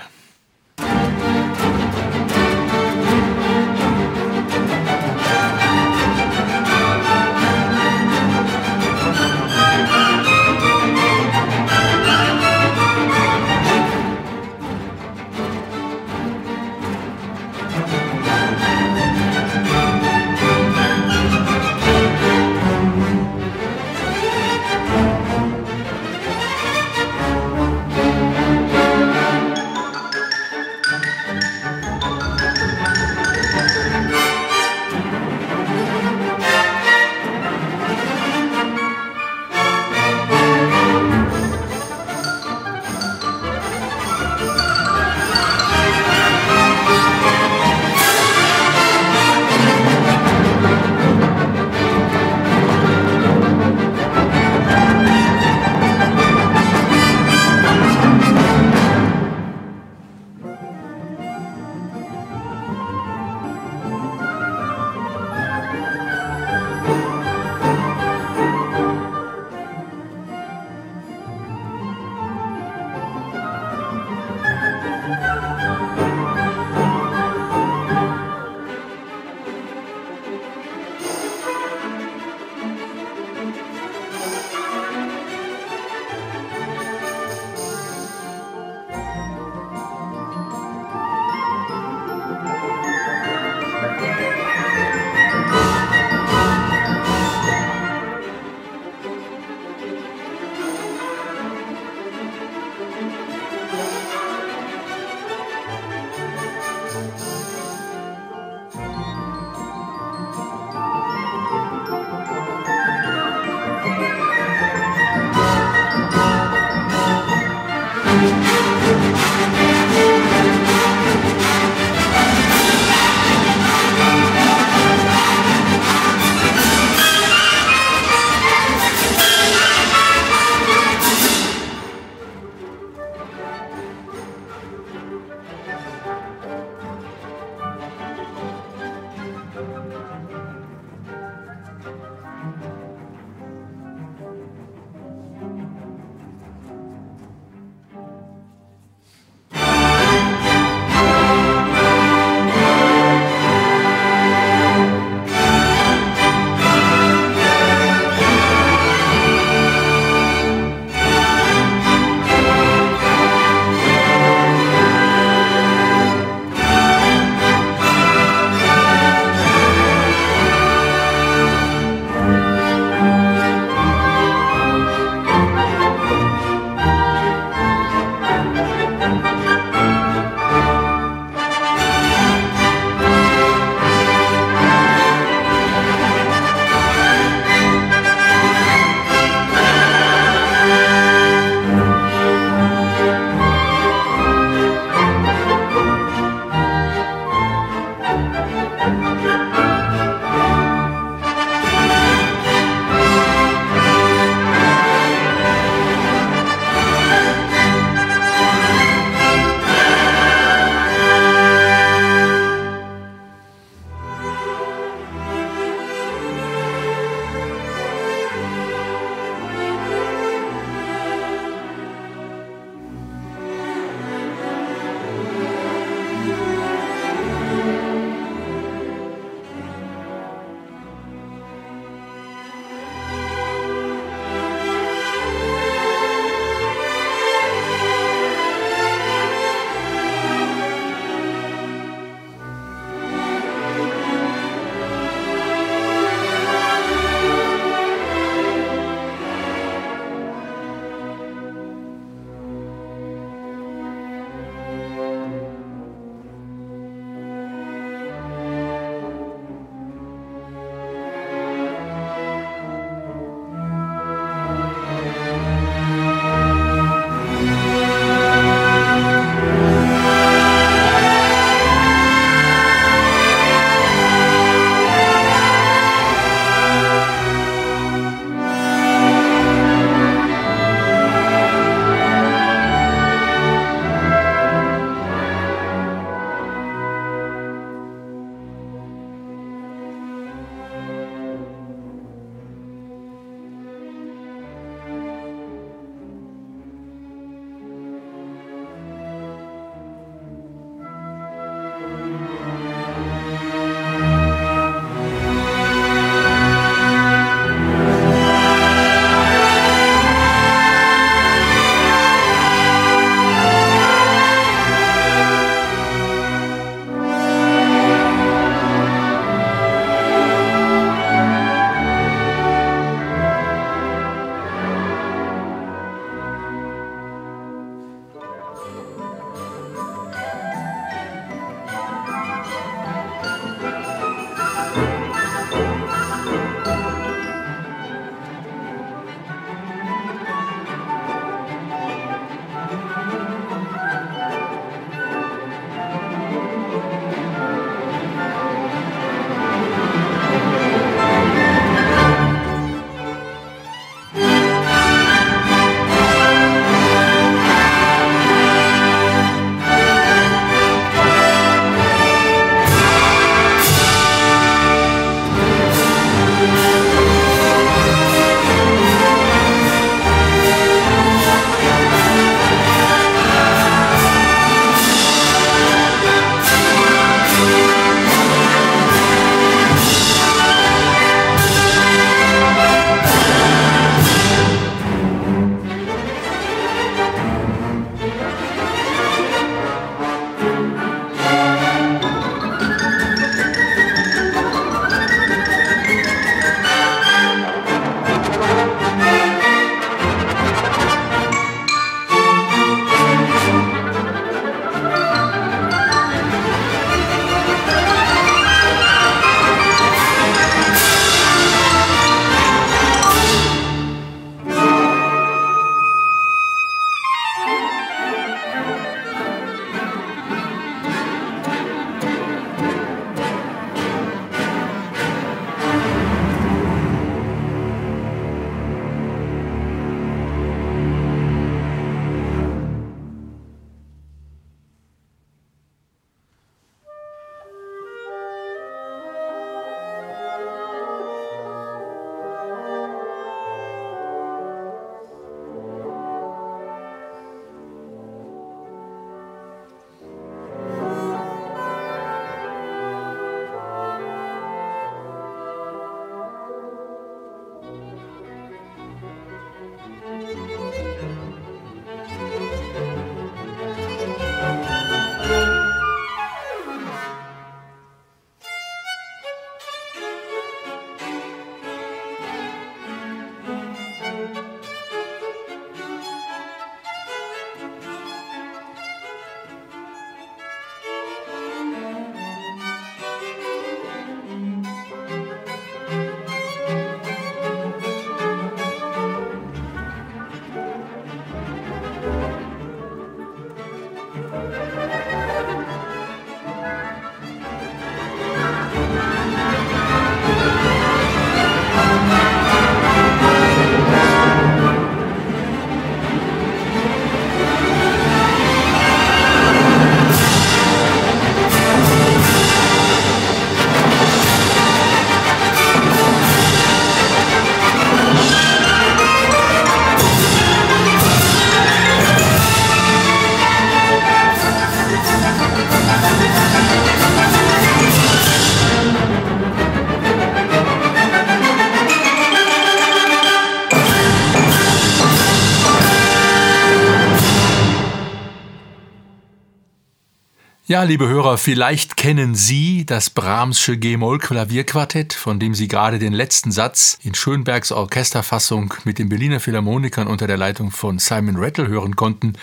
Ja, 540.72 540.84
liebe 540.84 541.06
Hörer, 541.06 541.36
vielleicht 541.36 541.98
kennen 541.98 542.34
Sie 542.34 542.86
das 542.86 543.10
Brahmsche 543.10 543.76
G-Moll-Klavierquartett, 543.76 545.12
von 545.12 545.38
dem 545.38 545.54
Sie 545.54 545.68
gerade 545.68 545.98
den 545.98 546.14
letzten 546.14 546.50
Satz 546.50 546.96
in 547.02 547.14
Schönbergs 547.14 547.72
Orchesterfassung 547.72 548.72
mit 548.84 548.98
den 548.98 549.10
Berliner 549.10 549.38
Philharmonikern 549.38 550.06
unter 550.06 550.26
der 550.26 550.38
Leitung 550.38 550.70
von 550.70 550.98
Simon 550.98 551.36
Rattle 551.36 551.68
hören 551.68 551.94
konnten, 551.94 552.38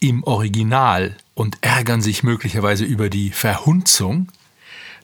im 0.00 0.24
Original 0.24 1.16
und 1.34 1.58
ärgern 1.60 2.02
sich 2.02 2.24
möglicherweise 2.24 2.84
über 2.84 3.10
die 3.10 3.30
Verhunzung. 3.30 4.26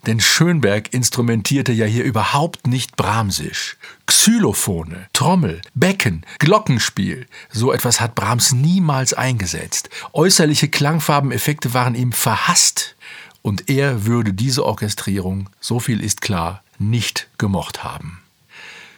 Denn 0.07 0.21
Schönberg 0.21 0.93
instrumentierte 0.93 1.73
ja 1.73 1.87
hier 1.87 2.05
überhaupt 2.05 2.67
nicht 2.67 2.97
Brahmsisch. 2.97 3.77
Xylophone, 4.07 5.07
Trommel, 5.15 5.63
Becken, 5.75 6.27
Glockenspiel, 6.39 7.27
so 7.51 7.73
etwas 7.73 8.01
hat 8.01 8.15
Brahms 8.15 8.53
niemals 8.53 9.15
eingesetzt. 9.15 9.89
Äußerliche 10.13 10.69
Klangfarbeneffekte 10.69 11.73
waren 11.73 11.95
ihm 11.95 12.13
verhasst. 12.13 12.97
Und 13.41 13.71
er 13.71 14.05
würde 14.05 14.35
diese 14.35 14.65
Orchestrierung, 14.65 15.49
so 15.61 15.81
viel 15.81 16.03
ist 16.03 16.21
klar, 16.21 16.63
nicht 16.79 17.29
gemocht 17.39 17.85
haben. 17.85 18.21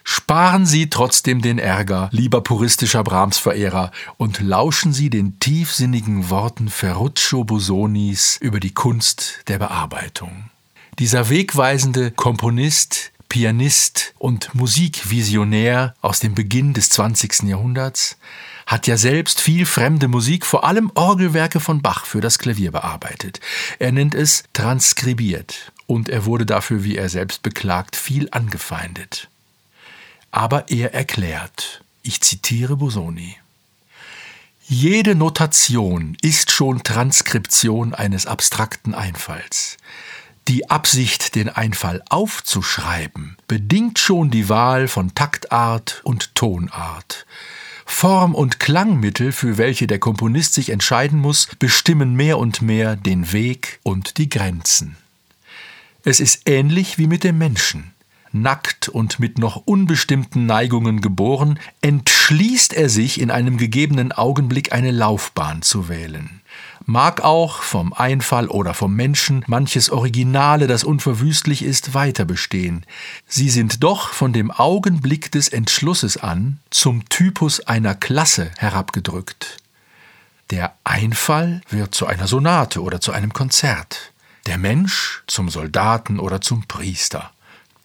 Sparen 0.03 0.67
Sie 0.67 0.89
trotzdem 0.89 1.43
den 1.43 1.59
Ärger, 1.59 2.09
lieber 2.13 2.41
puristischer 2.41 3.03
Brahms-Verehrer, 3.03 3.91
und 4.17 4.41
lauschen 4.41 4.93
Sie 4.93 5.11
den 5.11 5.41
tiefsinnigen 5.41 6.31
Worten 6.31 6.69
Ferruccio 6.69 7.43
Bosonis 7.43 8.39
über 8.41 8.61
die 8.61 8.73
Kunst 8.73 9.41
der 9.49 9.59
Bearbeitung. 9.59 10.51
Dieser 10.99 11.29
wegweisende 11.29 12.11
Komponist, 12.11 13.13
Pianist 13.29 14.15
und 14.19 14.55
Musikvisionär 14.55 15.95
aus 16.01 16.21
dem 16.21 16.35
Beginn 16.35 16.73
des 16.73 16.89
20. 16.89 17.43
Jahrhunderts 17.43 18.17
hat 18.67 18.87
ja 18.87 18.97
selbst 18.97 19.43
viel 19.43 19.67
fremde 19.67 20.09
Musik, 20.09 20.47
vor 20.47 20.65
allem 20.65 20.91
Orgelwerke 20.95 21.61
von 21.61 21.83
Bach 21.83 22.07
für 22.07 22.23
das 22.23 22.39
Klavier 22.39 22.73
bearbeitet. 22.73 23.41
Er 23.79 23.93
nennt 23.93 24.15
es 24.15 24.45
transkribiert 24.55 25.71
und 25.87 26.09
er 26.09 26.25
wurde 26.25 26.47
dafür, 26.47 26.83
wie 26.83 26.97
er 26.97 27.11
selbst 27.11 27.43
beklagt, 27.43 27.95
viel 27.95 28.29
angefeindet. 28.31 29.29
Aber 30.31 30.71
er 30.71 30.95
erklärt, 30.95 31.85
ich 32.03 32.23
zitiere 32.23 32.77
Bosoni, 32.77 33.37
jede 34.69 35.15
Notation 35.15 36.17
ist 36.23 36.51
schon 36.51 36.83
Transkription 36.83 37.95
eines 37.95 38.27
abstrakten 38.27 38.95
Einfalls. 38.95 39.77
Die 40.49 40.71
Absicht, 40.71 41.35
den 41.35 41.49
Einfall 41.49 42.05
aufzuschreiben, 42.09 43.37
bedingt 43.49 43.99
schon 43.99 44.31
die 44.31 44.49
Wahl 44.49 44.87
von 44.87 45.13
Taktart 45.13 46.01
und 46.05 46.37
Tonart. 46.37 47.27
Form 47.85 48.33
und 48.33 48.61
Klangmittel, 48.61 49.33
für 49.33 49.59
welche 49.59 49.89
der 49.89 49.99
Komponist 49.99 50.55
sich 50.55 50.71
entscheiden 50.71 51.19
muss, 51.19 51.49
bestimmen 51.59 52.15
mehr 52.15 52.39
und 52.39 52.63
mehr 52.63 52.95
den 52.95 53.33
Weg 53.33 53.81
und 53.83 54.19
die 54.19 54.29
Grenzen. 54.29 54.97
Es 56.05 56.21
ist 56.21 56.43
ähnlich 56.49 56.97
wie 56.97 57.09
mit 57.09 57.25
dem 57.25 57.39
Menschen 57.39 57.96
nackt 58.33 58.89
und 58.89 59.19
mit 59.19 59.39
noch 59.39 59.57
unbestimmten 59.65 60.47
Neigungen 60.47 61.01
geboren, 61.01 61.59
entschließt 61.81 62.73
er 62.73 62.89
sich 62.89 63.21
in 63.21 63.31
einem 63.31 63.57
gegebenen 63.57 64.13
Augenblick 64.13 64.73
eine 64.73 64.91
Laufbahn 64.91 65.63
zu 65.63 65.89
wählen. 65.89 66.41
Mag 66.85 67.23
auch 67.23 67.63
vom 67.63 67.93
Einfall 67.93 68.47
oder 68.47 68.73
vom 68.73 68.95
Menschen 68.95 69.45
manches 69.49 69.91
Originale, 69.91 70.69
das 70.69 70.85
unverwüstlich 70.85 71.63
ist, 71.63 71.95
weiter 71.95 72.25
bestehen. 72.25 72.87
Sie 73.27 73.51
sind 73.51 73.83
doch 73.83 74.11
von 74.11 74.33
dem 74.33 74.51
Augenblick 74.51 75.33
des 75.33 75.49
Entschlusses 75.49 76.17
an 76.17 76.61
zum 76.71 77.09
Typus 77.09 77.61
einer 77.61 77.95
Klasse 77.95 78.53
herabgedrückt. 78.59 79.57
Der 80.51 80.75
Einfall 80.85 81.61
wird 81.71 81.95
zu 81.95 82.07
einer 82.07 82.29
Sonate 82.29 82.81
oder 82.81 83.01
zu 83.01 83.11
einem 83.11 83.33
Konzert, 83.33 84.13
der 84.47 84.59
Mensch 84.59 85.25
zum 85.27 85.49
Soldaten 85.49 86.21
oder 86.21 86.41
zum 86.41 86.69
Priester. 86.69 87.33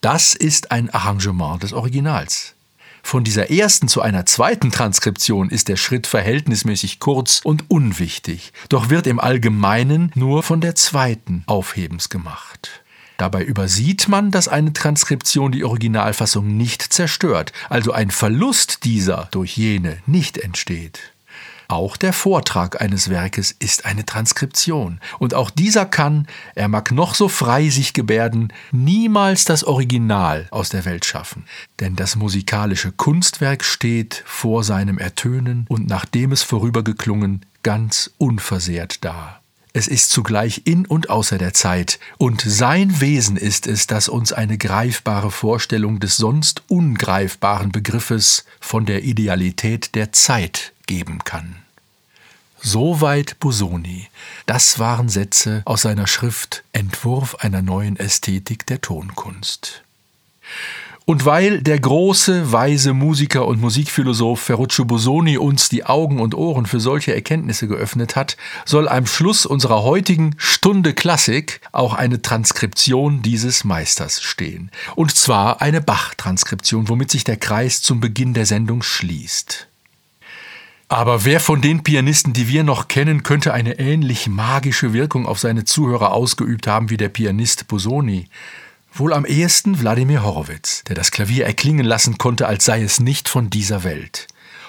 Das 0.02 0.34
ist 0.34 0.72
ein 0.72 0.90
Arrangement 0.90 1.62
des 1.62 1.72
Originals. 1.72 2.56
Von 3.04 3.22
dieser 3.22 3.52
ersten 3.52 3.86
zu 3.86 4.02
einer 4.02 4.26
zweiten 4.26 4.72
Transkription 4.72 5.48
ist 5.48 5.68
der 5.68 5.76
Schritt 5.76 6.08
verhältnismäßig 6.08 6.98
kurz 6.98 7.40
und 7.44 7.70
unwichtig, 7.70 8.52
doch 8.68 8.90
wird 8.90 9.06
im 9.06 9.20
Allgemeinen 9.20 10.10
nur 10.16 10.42
von 10.42 10.60
der 10.60 10.74
zweiten 10.74 11.44
Aufhebens 11.46 12.08
gemacht. 12.08 12.82
Dabei 13.16 13.44
übersieht 13.44 14.08
man, 14.08 14.32
dass 14.32 14.48
eine 14.48 14.72
Transkription 14.72 15.52
die 15.52 15.62
Originalfassung 15.62 16.56
nicht 16.56 16.82
zerstört, 16.82 17.52
also 17.68 17.92
ein 17.92 18.10
Verlust 18.10 18.82
dieser 18.82 19.28
durch 19.30 19.56
jene 19.56 19.98
nicht 20.06 20.36
entsteht. 20.36 21.11
Auch 21.68 21.96
der 21.96 22.12
Vortrag 22.12 22.80
eines 22.80 23.08
Werkes 23.08 23.54
ist 23.58 23.84
eine 23.84 24.04
Transkription. 24.06 25.00
Und 25.18 25.34
auch 25.34 25.50
dieser 25.50 25.86
kann, 25.86 26.26
er 26.54 26.68
mag 26.68 26.92
noch 26.92 27.14
so 27.14 27.28
frei 27.28 27.68
sich 27.68 27.92
gebärden, 27.92 28.52
niemals 28.70 29.44
das 29.44 29.64
Original 29.64 30.46
aus 30.50 30.68
der 30.68 30.84
Welt 30.84 31.04
schaffen. 31.04 31.44
Denn 31.80 31.96
das 31.96 32.16
musikalische 32.16 32.92
Kunstwerk 32.92 33.64
steht 33.64 34.22
vor 34.26 34.64
seinem 34.64 34.98
Ertönen 34.98 35.66
und 35.68 35.88
nachdem 35.88 36.32
es 36.32 36.42
vorübergeklungen, 36.42 37.44
ganz 37.62 38.10
unversehrt 38.18 39.04
da. 39.04 39.41
Es 39.74 39.88
ist 39.88 40.10
zugleich 40.10 40.62
in 40.66 40.84
und 40.84 41.08
außer 41.08 41.38
der 41.38 41.54
Zeit, 41.54 41.98
und 42.18 42.42
sein 42.42 43.00
Wesen 43.00 43.38
ist 43.38 43.66
es, 43.66 43.86
das 43.86 44.08
uns 44.08 44.32
eine 44.32 44.58
greifbare 44.58 45.30
Vorstellung 45.30 45.98
des 45.98 46.16
sonst 46.18 46.62
ungreifbaren 46.68 47.72
Begriffes 47.72 48.44
von 48.60 48.84
der 48.84 49.02
Idealität 49.02 49.94
der 49.94 50.12
Zeit 50.12 50.72
geben 50.86 51.24
kann. 51.24 51.56
Soweit 52.60 53.40
Busoni. 53.40 54.08
Das 54.46 54.78
waren 54.78 55.08
Sätze 55.08 55.62
aus 55.64 55.82
seiner 55.82 56.06
Schrift 56.06 56.62
Entwurf 56.72 57.36
einer 57.36 57.62
neuen 57.62 57.96
Ästhetik 57.96 58.66
der 58.66 58.80
Tonkunst. 58.80 59.82
Und 61.04 61.24
weil 61.24 61.60
der 61.62 61.80
große, 61.80 62.52
weise 62.52 62.92
Musiker 62.92 63.46
und 63.46 63.60
Musikphilosoph 63.60 64.40
Ferruccio 64.40 64.84
Busoni 64.84 65.36
uns 65.36 65.68
die 65.68 65.84
Augen 65.84 66.20
und 66.20 66.34
Ohren 66.34 66.66
für 66.66 66.78
solche 66.78 67.12
Erkenntnisse 67.12 67.66
geöffnet 67.66 68.14
hat, 68.14 68.36
soll 68.64 68.88
am 68.88 69.06
Schluss 69.06 69.44
unserer 69.44 69.82
heutigen 69.82 70.34
Stunde 70.38 70.94
Klassik 70.94 71.60
auch 71.72 71.94
eine 71.94 72.22
Transkription 72.22 73.20
dieses 73.22 73.64
Meisters 73.64 74.22
stehen. 74.22 74.70
Und 74.94 75.14
zwar 75.14 75.60
eine 75.60 75.80
Bach-Transkription, 75.80 76.88
womit 76.88 77.10
sich 77.10 77.24
der 77.24 77.36
Kreis 77.36 77.82
zum 77.82 77.98
Beginn 77.98 78.32
der 78.32 78.46
Sendung 78.46 78.82
schließt. 78.82 79.66
Aber 80.88 81.24
wer 81.24 81.40
von 81.40 81.62
den 81.62 81.82
Pianisten, 81.82 82.34
die 82.34 82.48
wir 82.48 82.64
noch 82.64 82.86
kennen, 82.86 83.22
könnte 83.22 83.54
eine 83.54 83.78
ähnlich 83.78 84.28
magische 84.28 84.92
Wirkung 84.92 85.26
auf 85.26 85.38
seine 85.38 85.64
Zuhörer 85.64 86.12
ausgeübt 86.12 86.66
haben 86.66 86.90
wie 86.90 86.98
der 86.98 87.08
Pianist 87.08 87.66
Busoni? 87.66 88.28
Wohl 88.94 89.14
am 89.14 89.24
ehesten 89.24 89.80
Wladimir 89.80 90.22
Horowitz, 90.22 90.84
der 90.84 90.94
das 90.94 91.10
Klavier 91.10 91.46
erklingen 91.46 91.86
lassen 91.86 92.18
konnte, 92.18 92.46
als 92.46 92.66
sei 92.66 92.82
es 92.82 93.00
nicht 93.00 93.26
von 93.26 93.48
dieser 93.48 93.84
Welt. 93.84 94.26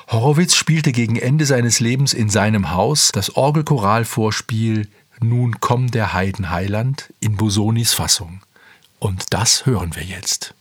Horowitz 0.07 0.55
spielte 0.55 0.93
gegen 0.93 1.17
Ende 1.17 1.45
seines 1.45 1.81
Lebens 1.81 2.13
in 2.13 2.29
seinem 2.29 2.71
Haus 2.71 3.11
das 3.11 3.35
Orgelchoralvorspiel 3.35 4.87
Nun 5.19 5.59
komm 5.59 5.91
der 5.91 6.13
Heidenheiland 6.13 7.13
in 7.19 7.35
Busonis 7.35 7.93
Fassung. 7.93 8.41
Und 8.99 9.33
das 9.33 9.65
hören 9.65 9.93
wir 9.95 10.03
jetzt. 10.03 10.53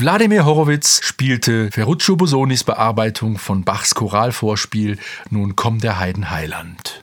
Wladimir 0.00 0.46
Horowitz 0.46 1.02
spielte 1.02 1.70
Ferruccio 1.70 2.16
Bosonis 2.16 2.64
Bearbeitung 2.64 3.36
von 3.36 3.64
Bachs 3.64 3.94
Choralvorspiel 3.94 4.98
Nun 5.28 5.56
kommt 5.56 5.84
der 5.84 5.98
Heiden 5.98 6.30
Heiland. 6.30 7.02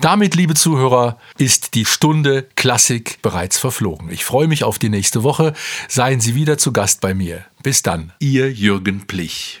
Damit, 0.00 0.34
liebe 0.34 0.54
Zuhörer, 0.54 1.18
ist 1.38 1.74
die 1.74 1.84
Stunde 1.84 2.48
Klassik 2.56 3.22
bereits 3.22 3.60
verflogen. 3.60 4.10
Ich 4.10 4.24
freue 4.24 4.48
mich 4.48 4.64
auf 4.64 4.80
die 4.80 4.88
nächste 4.88 5.22
Woche. 5.22 5.54
Seien 5.86 6.18
Sie 6.20 6.34
wieder 6.34 6.58
zu 6.58 6.72
Gast 6.72 7.00
bei 7.00 7.14
mir. 7.14 7.44
Bis 7.62 7.82
dann, 7.82 8.12
Ihr 8.18 8.50
Jürgen 8.50 9.06
Plich. 9.06 9.60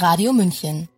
Radio 0.00 0.32
München 0.32 0.88